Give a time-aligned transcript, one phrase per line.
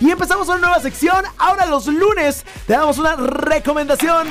[0.00, 1.24] Y empezamos una nueva sección.
[1.38, 4.28] Ahora los lunes te damos una recomendación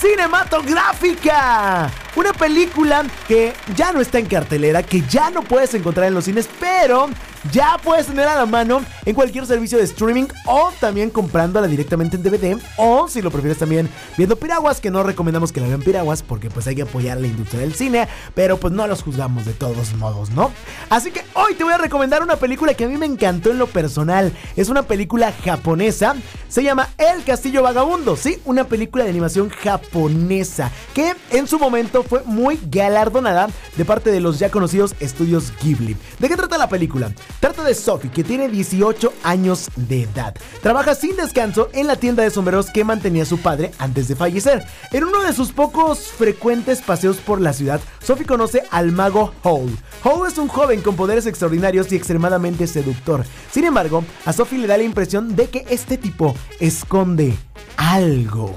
[0.00, 1.90] cinematográfica.
[2.16, 6.24] Una película que ya no está en cartelera, que ya no puedes encontrar en los
[6.24, 7.08] cines, pero
[7.52, 12.16] ya puedes tener a la mano en cualquier servicio de streaming o también comprándola directamente
[12.16, 15.82] en DVD o si lo prefieres también viendo piraguas, que no recomendamos que la vean
[15.82, 19.44] piraguas porque pues hay que apoyar la industria del cine, pero pues no los juzgamos
[19.44, 20.52] de todos modos, ¿no?
[20.90, 23.58] Así que hoy te voy a recomendar una película que a mí me encantó en
[23.58, 24.32] lo personal.
[24.56, 26.14] Es una película japonesa,
[26.48, 32.02] se llama El Castillo Vagabundo, sí, una película de animación japonesa que en su momento
[32.02, 35.96] fue muy galardonada de parte de los ya conocidos estudios Ghibli.
[36.18, 37.12] ¿De qué trata la película?
[37.40, 40.34] Trata de Sophie, que tiene 18 años de edad.
[40.62, 44.66] Trabaja sin descanso en la tienda de sombreros que mantenía su padre antes de fallecer.
[44.92, 49.70] En uno de sus pocos frecuentes paseos por la ciudad, Sophie conoce al mago Howl.
[50.04, 53.24] Howl es un joven con poderes extraordinarios y extremadamente seductor.
[53.50, 57.34] Sin embargo, a Sophie le da la impresión de que este tipo esconde
[57.78, 58.54] algo.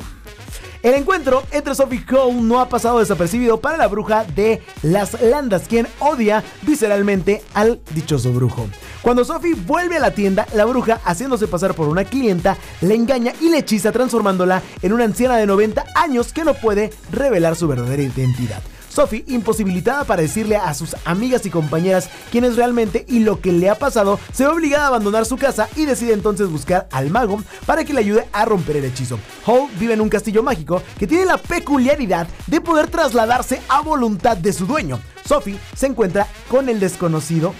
[0.83, 5.63] El encuentro entre Sophie Cole no ha pasado desapercibido para la bruja de las landas,
[5.69, 8.67] quien odia visceralmente al dichoso brujo.
[9.01, 13.31] Cuando Sophie vuelve a la tienda, la bruja, haciéndose pasar por una clienta, le engaña
[13.39, 17.69] y le hechiza transformándola en una anciana de 90 años que no puede revelar su
[17.69, 18.61] verdadera identidad.
[18.93, 23.51] Sophie, imposibilitada para decirle a sus amigas y compañeras quién es realmente y lo que
[23.51, 27.09] le ha pasado, se ve obligada a abandonar su casa y decide entonces buscar al
[27.09, 29.17] mago para que le ayude a romper el hechizo.
[29.47, 34.37] Howe vive en un castillo mágico que tiene la peculiaridad de poder trasladarse a voluntad
[34.37, 34.99] de su dueño.
[35.25, 37.55] Sophie se encuentra con el desconocido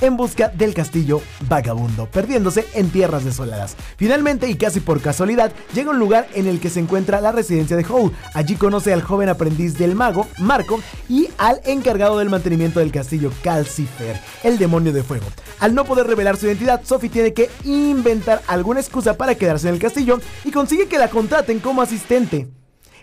[0.00, 3.76] en busca del castillo vagabundo, perdiéndose en tierras desoladas.
[3.96, 7.32] Finalmente, y casi por casualidad, llega a un lugar en el que se encuentra la
[7.32, 8.12] residencia de Howe.
[8.34, 13.32] Allí conoce al joven aprendiz del mago, Marco, y al encargado del mantenimiento del castillo,
[13.42, 15.26] Calcifer, el demonio de fuego.
[15.58, 19.74] Al no poder revelar su identidad, Sophie tiene que inventar alguna excusa para quedarse en
[19.74, 22.48] el castillo y consigue que la contraten como asistente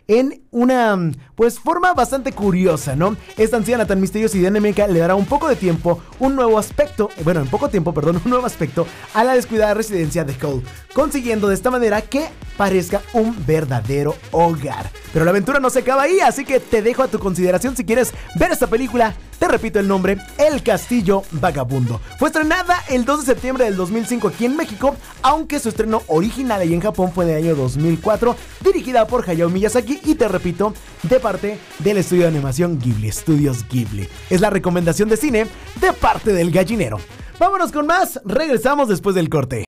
[0.07, 3.15] en una pues forma bastante curiosa, ¿no?
[3.37, 7.09] Esta anciana tan misteriosa y dinámica le dará un poco de tiempo, un nuevo aspecto,
[7.23, 11.47] bueno, en poco tiempo, perdón, un nuevo aspecto a la descuidada residencia de Cole, consiguiendo
[11.47, 12.27] de esta manera que
[12.57, 14.89] parezca un verdadero hogar.
[15.17, 17.83] Pero la aventura no se acaba ahí, así que te dejo a tu consideración si
[17.83, 19.15] quieres ver esta película.
[19.39, 21.99] Te repito el nombre, El Castillo Vagabundo.
[22.19, 26.61] Fue estrenada el 2 de septiembre del 2005 aquí en México, aunque su estreno original
[26.61, 31.19] ahí en Japón fue del año 2004, dirigida por Hayao Miyazaki y te repito, de
[31.19, 34.07] parte del estudio de animación Ghibli, Studios Ghibli.
[34.29, 35.47] Es la recomendación de cine
[35.81, 36.99] de parte del gallinero.
[37.39, 39.66] Vámonos con más, regresamos después del corte.